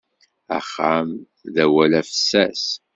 Axxam 0.57 1.09
d 1.53 1.55
awal 1.63 1.91
afessas. 1.99 2.63